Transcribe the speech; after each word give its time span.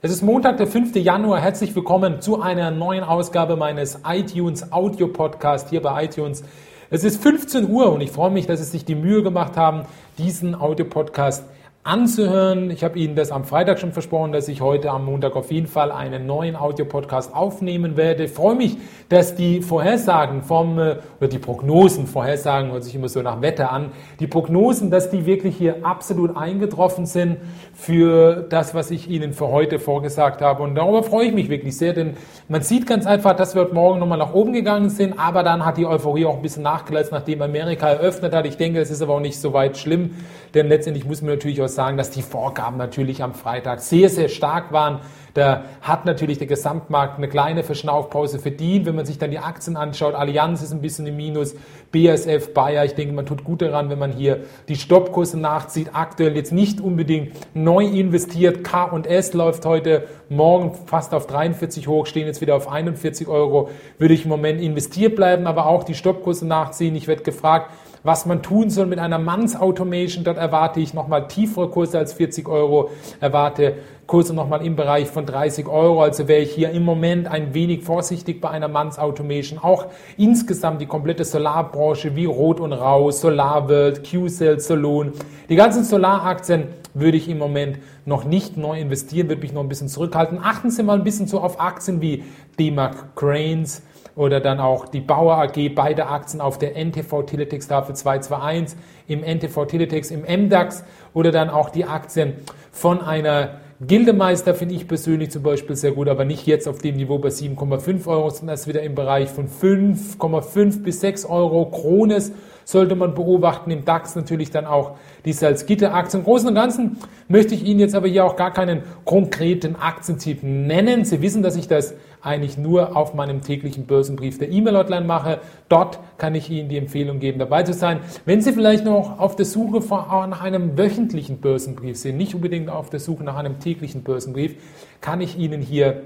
Es 0.00 0.12
ist 0.12 0.22
Montag, 0.22 0.58
der 0.58 0.68
5. 0.68 0.94
Januar. 0.94 1.40
Herzlich 1.40 1.74
willkommen 1.74 2.20
zu 2.20 2.40
einer 2.40 2.70
neuen 2.70 3.02
Ausgabe 3.02 3.56
meines 3.56 3.98
iTunes 4.06 4.70
Audio 4.70 5.08
Podcast 5.08 5.70
hier 5.70 5.82
bei 5.82 6.04
iTunes. 6.04 6.44
Es 6.88 7.02
ist 7.02 7.20
15 7.20 7.68
Uhr 7.68 7.92
und 7.92 8.00
ich 8.00 8.12
freue 8.12 8.30
mich, 8.30 8.46
dass 8.46 8.60
Sie 8.60 8.66
sich 8.66 8.84
die 8.84 8.94
Mühe 8.94 9.24
gemacht 9.24 9.56
haben, 9.56 9.86
diesen 10.16 10.54
Audio 10.54 10.86
Podcast 10.86 11.42
anzuhören. 11.88 12.70
Ich 12.70 12.84
habe 12.84 12.98
Ihnen 12.98 13.16
das 13.16 13.32
am 13.32 13.44
Freitag 13.44 13.78
schon 13.78 13.92
versprochen, 13.92 14.30
dass 14.30 14.46
ich 14.48 14.60
heute 14.60 14.90
am 14.90 15.06
Montag 15.06 15.34
auf 15.36 15.50
jeden 15.50 15.66
Fall 15.66 15.90
einen 15.90 16.26
neuen 16.26 16.54
Audio-Podcast 16.54 17.34
aufnehmen 17.34 17.96
werde. 17.96 18.24
Ich 18.24 18.30
freue 18.30 18.54
mich, 18.54 18.76
dass 19.08 19.34
die 19.34 19.62
Vorhersagen 19.62 20.42
vom, 20.42 20.78
äh, 20.78 20.96
oder 21.18 21.28
die 21.28 21.38
Prognosen, 21.38 22.06
Vorhersagen 22.06 22.72
hört 22.72 22.84
sich 22.84 22.94
immer 22.94 23.08
so 23.08 23.22
nach 23.22 23.40
Wetter 23.40 23.72
an, 23.72 23.92
die 24.20 24.26
Prognosen, 24.26 24.90
dass 24.90 25.08
die 25.08 25.24
wirklich 25.24 25.56
hier 25.56 25.76
absolut 25.82 26.36
eingetroffen 26.36 27.06
sind 27.06 27.38
für 27.72 28.46
das, 28.50 28.74
was 28.74 28.90
ich 28.90 29.08
Ihnen 29.08 29.32
für 29.32 29.48
heute 29.48 29.78
vorgesagt 29.78 30.42
habe. 30.42 30.64
Und 30.64 30.74
darüber 30.74 31.02
freue 31.02 31.28
ich 31.28 31.34
mich 31.34 31.48
wirklich 31.48 31.78
sehr, 31.78 31.94
denn 31.94 32.18
man 32.48 32.60
sieht 32.60 32.86
ganz 32.86 33.06
einfach, 33.06 33.34
dass 33.34 33.54
wir 33.54 33.62
heute 33.62 33.74
Morgen 33.74 33.98
nochmal 33.98 34.18
nach 34.18 34.34
oben 34.34 34.52
gegangen 34.52 34.90
sind, 34.90 35.18
aber 35.18 35.42
dann 35.42 35.64
hat 35.64 35.78
die 35.78 35.86
Euphorie 35.86 36.26
auch 36.26 36.36
ein 36.36 36.42
bisschen 36.42 36.64
nachgelassen, 36.64 37.12
nachdem 37.14 37.40
Amerika 37.40 37.88
eröffnet 37.88 38.34
hat. 38.34 38.44
Ich 38.44 38.58
denke, 38.58 38.78
es 38.78 38.90
ist 38.90 39.00
aber 39.00 39.14
auch 39.14 39.20
nicht 39.20 39.40
so 39.40 39.54
weit 39.54 39.78
schlimm, 39.78 40.10
denn 40.52 40.68
letztendlich 40.68 41.06
muss 41.06 41.22
man 41.22 41.30
natürlich 41.30 41.62
auch 41.62 41.77
sagen, 41.78 41.96
dass 41.96 42.10
die 42.10 42.22
Vorgaben 42.22 42.76
natürlich 42.76 43.22
am 43.22 43.34
Freitag 43.34 43.80
sehr, 43.80 44.08
sehr 44.08 44.28
stark 44.28 44.72
waren. 44.72 44.98
Da 45.34 45.62
hat 45.80 46.06
natürlich 46.06 46.38
der 46.38 46.48
Gesamtmarkt 46.48 47.18
eine 47.18 47.28
kleine 47.28 47.62
Verschnaufpause 47.62 48.40
verdient. 48.40 48.84
Wenn 48.84 48.96
man 48.96 49.06
sich 49.06 49.16
dann 49.16 49.30
die 49.30 49.38
Aktien 49.38 49.76
anschaut, 49.76 50.16
Allianz 50.16 50.60
ist 50.60 50.72
ein 50.72 50.80
bisschen 50.80 51.06
im 51.06 51.16
Minus, 51.16 51.54
BASF, 51.92 52.52
Bayer, 52.52 52.84
ich 52.84 52.96
denke, 52.96 53.14
man 53.14 53.26
tut 53.26 53.44
gut 53.44 53.62
daran, 53.62 53.90
wenn 53.90 53.98
man 54.00 54.10
hier 54.10 54.40
die 54.66 54.74
Stoppkurse 54.74 55.38
nachzieht. 55.38 55.90
Aktuell 55.92 56.34
jetzt 56.34 56.52
nicht 56.52 56.80
unbedingt 56.80 57.30
neu 57.54 57.84
investiert. 57.84 58.64
K&S 58.64 59.34
läuft 59.34 59.64
heute 59.64 60.08
morgen 60.28 60.74
fast 60.86 61.14
auf 61.14 61.28
43 61.28 61.86
hoch, 61.86 62.06
stehen 62.06 62.26
jetzt 62.26 62.40
wieder 62.40 62.56
auf 62.56 62.66
41 62.66 63.28
Euro. 63.28 63.70
Würde 63.98 64.14
ich 64.14 64.24
im 64.24 64.30
Moment 64.30 64.60
investiert 64.60 65.14
bleiben, 65.14 65.46
aber 65.46 65.66
auch 65.66 65.84
die 65.84 65.94
Stoppkurse 65.94 66.44
nachziehen. 66.44 66.96
Ich 66.96 67.06
werde 67.06 67.22
gefragt, 67.22 67.70
was 68.08 68.24
man 68.24 68.42
tun 68.42 68.70
soll 68.70 68.86
mit 68.86 68.98
einer 68.98 69.18
Manns 69.18 69.54
Automation. 69.54 70.24
Dort 70.24 70.38
erwarte 70.38 70.80
ich 70.80 70.94
nochmal 70.94 71.28
tiefere 71.28 71.68
Kurse 71.68 71.98
als 71.98 72.14
40 72.14 72.48
Euro, 72.48 72.88
erwarte 73.20 73.74
Kurse 74.06 74.32
nochmal 74.32 74.64
im 74.64 74.76
Bereich 74.76 75.08
von 75.08 75.26
30 75.26 75.68
Euro. 75.68 76.02
Also 76.02 76.26
wäre 76.26 76.40
ich 76.40 76.52
hier 76.52 76.70
im 76.70 76.86
Moment 76.86 77.28
ein 77.28 77.52
wenig 77.52 77.84
vorsichtig 77.84 78.40
bei 78.40 78.48
einer 78.48 78.66
Manns 78.66 78.98
Automation. 78.98 79.58
Auch 79.58 79.88
insgesamt 80.16 80.80
die 80.80 80.86
komplette 80.86 81.26
Solarbranche 81.26 82.16
wie 82.16 82.24
Rot 82.24 82.60
und 82.60 82.72
Rau, 82.72 83.10
SolarWorld, 83.10 84.10
Q-Cell, 84.10 84.58
Solon. 84.58 85.12
Die 85.50 85.56
ganzen 85.56 85.84
Solaraktien 85.84 86.68
würde 86.94 87.16
ich 87.16 87.28
im 87.28 87.38
Moment 87.38 87.78
noch 88.04 88.24
nicht 88.24 88.56
neu 88.56 88.80
investieren, 88.80 89.28
würde 89.28 89.42
mich 89.42 89.52
noch 89.52 89.62
ein 89.62 89.68
bisschen 89.68 89.88
zurückhalten. 89.88 90.38
Achten 90.42 90.70
Sie 90.70 90.82
mal 90.82 90.96
ein 90.96 91.04
bisschen 91.04 91.26
so 91.26 91.40
auf 91.40 91.60
Aktien 91.60 92.00
wie 92.00 92.24
DMAC 92.58 93.16
Cranes, 93.16 93.82
oder 94.18 94.40
dann 94.40 94.58
auch 94.58 94.88
die 94.88 95.00
Bauer 95.00 95.36
AG, 95.36 95.74
beide 95.76 96.08
Aktien 96.08 96.40
auf 96.40 96.58
der 96.58 96.74
NTV 96.76 97.22
Teletex 97.22 97.68
Tafel 97.68 97.94
221, 97.94 98.76
im 99.06 99.22
NTV 99.22 99.64
Teletex 99.66 100.10
im 100.10 100.22
MDAX 100.22 100.82
oder 101.14 101.30
dann 101.30 101.48
auch 101.50 101.70
die 101.70 101.84
Aktien 101.84 102.34
von 102.72 103.00
einer 103.00 103.60
Gildemeister 103.80 104.56
finde 104.56 104.74
ich 104.74 104.88
persönlich 104.88 105.30
zum 105.30 105.44
Beispiel 105.44 105.76
sehr 105.76 105.92
gut, 105.92 106.08
aber 106.08 106.24
nicht 106.24 106.48
jetzt 106.48 106.66
auf 106.66 106.78
dem 106.78 106.96
Niveau 106.96 107.18
bei 107.18 107.28
7,5 107.28 108.08
Euro, 108.08 108.28
sondern 108.30 108.54
erst 108.54 108.66
wieder 108.66 108.82
im 108.82 108.96
Bereich 108.96 109.28
von 109.28 109.48
5,5 109.48 110.82
bis 110.82 111.00
6 111.00 111.24
Euro. 111.26 111.66
Krones 111.66 112.32
sollte 112.68 112.96
man 112.96 113.14
beobachten, 113.14 113.70
im 113.70 113.86
DAX 113.86 114.14
natürlich 114.14 114.50
dann 114.50 114.66
auch 114.66 114.98
die 115.24 115.32
Salzgitter-Aktien. 115.32 116.20
Im 116.20 116.24
Großen 116.26 116.48
und 116.50 116.54
Ganzen 116.54 116.98
möchte 117.26 117.54
ich 117.54 117.64
Ihnen 117.64 117.80
jetzt 117.80 117.94
aber 117.94 118.08
hier 118.08 118.26
auch 118.26 118.36
gar 118.36 118.52
keinen 118.52 118.82
konkreten 119.06 119.74
Aktientyp 119.74 120.42
nennen. 120.42 121.06
Sie 121.06 121.22
wissen, 121.22 121.42
dass 121.42 121.56
ich 121.56 121.66
das 121.66 121.94
eigentlich 122.20 122.58
nur 122.58 122.94
auf 122.94 123.14
meinem 123.14 123.40
täglichen 123.40 123.86
Börsenbrief 123.86 124.36
der 124.36 124.50
E-Mail-Hotline 124.50 125.06
mache. 125.06 125.40
Dort 125.70 125.98
kann 126.18 126.34
ich 126.34 126.50
Ihnen 126.50 126.68
die 126.68 126.76
Empfehlung 126.76 127.20
geben, 127.20 127.38
dabei 127.38 127.62
zu 127.62 127.72
sein. 127.72 128.00
Wenn 128.26 128.42
Sie 128.42 128.52
vielleicht 128.52 128.84
noch 128.84 129.18
auf 129.18 129.34
der 129.34 129.46
Suche 129.46 129.80
nach 129.88 130.42
einem 130.42 130.76
wöchentlichen 130.76 131.40
Börsenbrief 131.40 131.96
sind, 131.96 132.18
nicht 132.18 132.34
unbedingt 132.34 132.68
auf 132.68 132.90
der 132.90 133.00
Suche 133.00 133.24
nach 133.24 133.36
einem 133.36 133.60
täglichen 133.60 134.02
Börsenbrief, 134.02 134.56
kann 135.00 135.22
ich 135.22 135.38
Ihnen 135.38 135.62
hier 135.62 136.02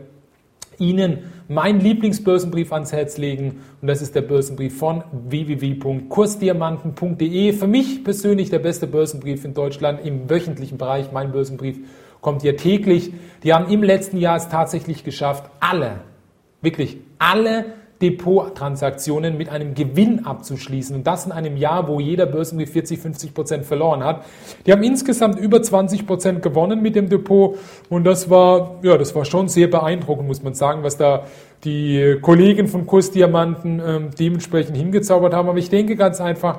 Ihnen 0.82 1.18
meinen 1.48 1.80
Lieblingsbörsenbrief 1.80 2.72
ans 2.72 2.92
Herz 2.92 3.16
legen 3.16 3.60
und 3.80 3.88
das 3.88 4.02
ist 4.02 4.14
der 4.14 4.22
Börsenbrief 4.22 4.76
von 4.76 5.04
www.kursdiamanten.de. 5.12 7.52
Für 7.52 7.66
mich 7.66 8.04
persönlich 8.04 8.50
der 8.50 8.58
beste 8.58 8.86
Börsenbrief 8.86 9.44
in 9.44 9.54
Deutschland 9.54 10.04
im 10.04 10.28
wöchentlichen 10.28 10.78
Bereich. 10.78 11.12
Mein 11.12 11.32
Börsenbrief 11.32 11.78
kommt 12.20 12.42
hier 12.42 12.56
täglich. 12.56 13.12
Die 13.44 13.54
haben 13.54 13.70
im 13.70 13.82
letzten 13.82 14.16
Jahr 14.16 14.36
es 14.36 14.48
tatsächlich 14.48 15.04
geschafft, 15.04 15.50
alle, 15.60 16.00
wirklich 16.60 16.98
alle 17.18 17.64
Depottransaktionen 18.02 19.38
mit 19.38 19.48
einem 19.48 19.74
Gewinn 19.74 20.26
abzuschließen. 20.26 20.96
Und 20.96 21.06
das 21.06 21.24
in 21.24 21.32
einem 21.32 21.56
Jahr, 21.56 21.88
wo 21.88 22.00
jeder 22.00 22.26
Börsenbrief 22.26 22.72
40, 22.72 22.98
50 22.98 23.34
Prozent 23.34 23.64
verloren 23.64 24.04
hat. 24.04 24.24
Die 24.66 24.72
haben 24.72 24.82
insgesamt 24.82 25.38
über 25.38 25.62
20 25.62 26.06
Prozent 26.06 26.42
gewonnen 26.42 26.82
mit 26.82 26.96
dem 26.96 27.08
Depot. 27.08 27.56
Und 27.88 28.04
das 28.04 28.28
war, 28.28 28.80
ja, 28.82 28.98
das 28.98 29.14
war 29.14 29.24
schon 29.24 29.48
sehr 29.48 29.68
beeindruckend, 29.68 30.26
muss 30.26 30.42
man 30.42 30.54
sagen, 30.54 30.82
was 30.82 30.96
da 30.96 31.24
die 31.64 32.18
Kollegen 32.20 32.66
von 32.66 32.86
Kursdiamanten 32.86 33.80
ähm, 33.86 34.10
dementsprechend 34.18 34.76
hingezaubert 34.76 35.32
haben. 35.32 35.48
Aber 35.48 35.58
ich 35.58 35.70
denke 35.70 35.96
ganz 35.96 36.20
einfach, 36.20 36.58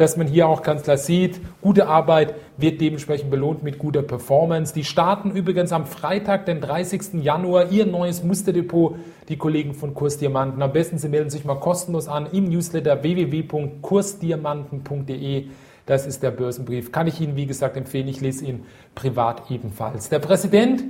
dass 0.00 0.16
man 0.16 0.26
hier 0.26 0.48
auch 0.48 0.62
ganz 0.62 0.84
klar 0.84 0.96
sieht, 0.96 1.42
gute 1.60 1.86
Arbeit 1.86 2.34
wird 2.56 2.80
dementsprechend 2.80 3.30
belohnt 3.30 3.62
mit 3.62 3.78
guter 3.78 4.00
Performance. 4.00 4.72
Die 4.72 4.84
starten 4.84 5.32
übrigens 5.32 5.72
am 5.72 5.84
Freitag, 5.84 6.46
den 6.46 6.62
30. 6.62 7.22
Januar, 7.22 7.70
ihr 7.70 7.84
neues 7.84 8.24
Musterdepot, 8.24 8.96
die 9.28 9.36
Kollegen 9.36 9.74
von 9.74 9.92
Kursdiamanten. 9.92 10.62
Am 10.62 10.72
besten, 10.72 10.96
Sie 10.96 11.10
melden 11.10 11.28
sich 11.28 11.44
mal 11.44 11.56
kostenlos 11.56 12.08
an 12.08 12.26
im 12.32 12.48
Newsletter 12.48 13.02
www.kursdiamanten.de. 13.02 15.48
Das 15.84 16.06
ist 16.06 16.22
der 16.22 16.30
Börsenbrief. 16.30 16.92
Kann 16.92 17.06
ich 17.06 17.20
Ihnen, 17.20 17.36
wie 17.36 17.44
gesagt, 17.44 17.76
empfehlen. 17.76 18.08
Ich 18.08 18.22
lese 18.22 18.46
ihn 18.46 18.64
privat 18.94 19.50
ebenfalls. 19.50 20.08
Der 20.08 20.20
Präsident 20.20 20.82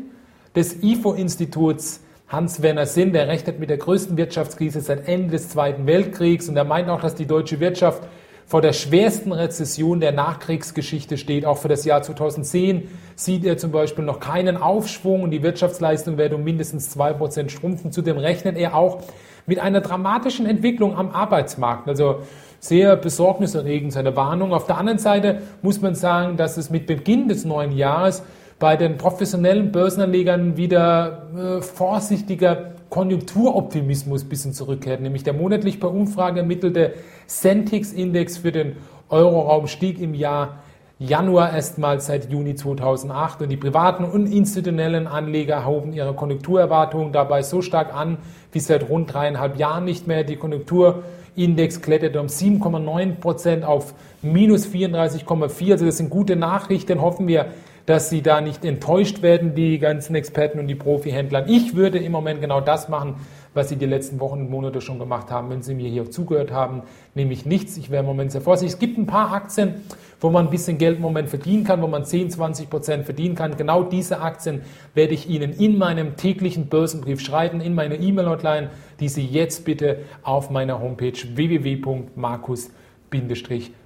des 0.54 0.84
IFO-Instituts, 0.84 2.04
Hans-Werner 2.28 2.87
Sinn, 2.87 3.12
der 3.12 3.27
rechnet 3.27 3.59
mit 3.59 3.71
der 3.71 3.78
größten 3.78 4.16
Wirtschaftskrise 4.16 4.81
seit 4.81 5.09
Ende 5.09 5.32
des 5.32 5.48
Zweiten 5.48 5.87
Weltkriegs 5.87 6.48
und 6.48 6.56
er 6.56 6.62
meint 6.62 6.88
auch, 6.88 7.00
dass 7.00 7.16
die 7.16 7.27
deutsche 7.27 7.59
Wirtschaft 7.59 8.04
vor 8.50 8.61
der 8.61 8.72
schwersten 8.72 9.31
Rezession 9.31 10.00
der 10.00 10.11
Nachkriegsgeschichte 10.11 11.19
steht. 11.19 11.47
Auch 11.47 11.59
für 11.59 11.69
das 11.69 11.84
Jahr 11.84 12.03
2010 12.03 12.88
sieht 13.15 13.44
er 13.44 13.59
zum 13.59 13.71
Beispiel 13.71 14.05
noch 14.05 14.19
keinen 14.19 14.56
Aufschwung 14.56 15.22
und 15.22 15.31
die 15.31 15.44
Wirtschaftsleistung 15.44 16.16
werde 16.16 16.34
um 16.34 16.43
mindestens 16.43 16.91
zwei 16.91 17.12
Prozent 17.12 17.53
schrumpfen. 17.53 17.93
Zudem 17.93 18.19
rechnet 18.19 18.56
er 18.56 18.75
auch 18.75 19.05
mit 19.47 19.60
einer 19.60 19.81
dramatischen 19.81 20.47
Entwicklung 20.47 20.97
am 20.97 21.10
Arbeitsmarkt. 21.10 21.87
Also 21.87 22.22
sehr 22.59 22.97
besorgniserregend 22.97 23.93
seine 23.93 24.16
Warnung. 24.16 24.53
Auf 24.53 24.66
der 24.66 24.78
anderen 24.78 24.99
Seite 24.99 25.43
muss 25.62 25.81
man 25.81 25.94
sagen, 25.94 26.37
dass 26.37 26.56
es 26.56 26.71
mit 26.71 26.89
Beginn 26.89 27.28
des 27.28 27.44
neuen 27.44 27.71
Jahres 27.71 28.25
bei 28.59 28.77
den 28.77 28.97
professionellen 28.97 29.71
Börsenanlegern 29.71 30.56
wieder 30.56 31.28
äh, 31.37 31.62
vorsichtiger 31.62 32.72
Konjunkturoptimismus 32.91 34.25
ein 34.25 34.28
bisschen 34.28 34.53
zurückkehrt. 34.53 35.01
Nämlich 35.01 35.23
der 35.23 35.33
monatlich 35.33 35.81
per 35.81 35.91
Umfrage 35.93 36.41
ermittelte 36.41 36.95
Centix-Index 37.27 38.39
für 38.39 38.53
den 38.53 38.77
Euroraum 39.09 39.67
stieg 39.67 40.01
im 40.01 40.15
Jahr 40.15 40.59
Januar 41.03 41.55
erstmals 41.55 42.06
seit 42.06 42.31
Juni 42.31 42.56
2008 42.56 43.41
und 43.41 43.49
die 43.49 43.56
privaten 43.56 44.05
und 44.05 44.27
institutionellen 44.27 45.06
Anleger 45.06 45.65
hoben 45.65 45.95
ihre 45.95 46.12
Konjunkturerwartungen 46.12 47.11
dabei 47.11 47.43
so 47.43 47.62
stark 47.62 47.95
an 47.95 48.19
wie 48.53 48.60
seit 48.60 48.87
rund 48.87 49.15
dreieinhalb 49.15 49.59
Jahren 49.59 49.86
nicht 49.86 50.07
mehr. 50.07 50.25
Die 50.25 50.36
Konjunkturindex 50.36 51.81
kletterte 51.81 52.21
um 52.21 52.27
7,9 52.27 53.15
Prozent 53.15 53.65
auf 53.65 53.95
minus 54.21 54.66
34,4. 54.66 55.72
Also 55.72 55.86
das 55.86 55.97
sind 55.97 56.10
gute 56.10 56.36
Nachrichten. 56.36 57.01
Hoffen 57.01 57.27
wir, 57.27 57.47
dass 57.91 58.09
sie 58.09 58.22
da 58.22 58.41
nicht 58.41 58.65
enttäuscht 58.65 59.21
werden, 59.21 59.57
die 59.57 59.81
ganzen 59.81 60.15
Experten 60.15 60.60
und 60.60 60.69
die 60.69 60.77
Profihändler. 60.77 61.48
Ich 61.48 61.75
würde 61.75 61.98
im 61.98 62.13
Moment 62.13 62.41
genau 62.41 62.60
das 62.60 62.89
machen, 62.89 63.16
was 63.53 63.69
Sie 63.69 63.75
die 63.75 63.87
letzten 63.87 64.21
Wochen 64.21 64.42
und 64.42 64.48
Monate 64.48 64.81
schon 64.81 65.01
gemacht 65.01 65.33
haben, 65.33 65.51
wenn 65.51 65.60
Sie 65.60 65.75
mir 65.75 65.89
hier 65.89 66.09
zugehört 66.09 66.53
haben, 66.53 66.83
nämlich 67.16 67.47
nichts. 67.47 67.77
Ich 67.77 67.91
wäre 67.91 68.03
im 68.03 68.07
Moment 68.07 68.31
sehr 68.31 68.42
vorsichtig. 68.42 68.75
Es 68.75 68.78
gibt 68.78 68.97
ein 68.97 69.07
paar 69.07 69.33
Aktien, 69.33 69.83
wo 70.21 70.31
man 70.31 70.45
ein 70.45 70.51
bisschen 70.51 70.78
Geld 70.78 70.98
im 70.98 71.03
Moment 71.03 71.31
verdienen 71.31 71.65
kann, 71.65 71.83
wo 71.83 71.89
man 71.89 72.04
10, 72.04 72.31
20 72.31 72.71
Prozent 72.71 73.07
verdienen 73.07 73.34
kann. 73.34 73.57
Genau 73.57 73.83
diese 73.83 74.21
Aktien 74.21 74.60
werde 74.95 75.15
ich 75.15 75.28
Ihnen 75.28 75.53
in 75.53 75.77
meinem 75.77 76.15
täglichen 76.15 76.69
Börsenbrief 76.69 77.21
schreiben, 77.21 77.60
in 77.60 77.75
meine 77.75 77.97
E-Mail-Hotline, 77.97 78.71
die 79.01 79.09
Sie 79.09 79.27
jetzt 79.27 79.65
bitte 79.65 80.03
auf 80.22 80.48
meiner 80.51 80.81
Homepage 80.81 81.19
www.markus.com 81.34 82.71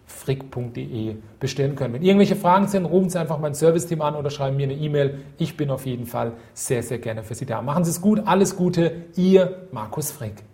frick.de 0.06 1.16
bestellen 1.40 1.76
können. 1.76 1.94
Wenn 1.94 2.02
irgendwelche 2.02 2.36
Fragen 2.36 2.68
sind, 2.68 2.84
rufen 2.84 3.10
Sie 3.10 3.18
einfach 3.18 3.38
mein 3.38 3.54
Serviceteam 3.54 4.02
an 4.02 4.14
oder 4.14 4.30
schreiben 4.30 4.56
mir 4.56 4.64
eine 4.64 4.74
E-Mail. 4.74 5.20
Ich 5.38 5.56
bin 5.56 5.70
auf 5.70 5.86
jeden 5.86 6.06
Fall 6.06 6.32
sehr, 6.52 6.82
sehr 6.82 6.98
gerne 6.98 7.22
für 7.22 7.34
Sie 7.34 7.46
da. 7.46 7.62
Machen 7.62 7.84
Sie 7.84 7.90
es 7.90 8.00
gut, 8.00 8.22
alles 8.24 8.56
Gute, 8.56 8.92
Ihr 9.16 9.66
Markus 9.72 10.10
Frick. 10.10 10.44